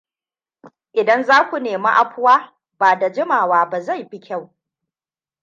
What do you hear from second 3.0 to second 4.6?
jimawa ba zai fi kyau.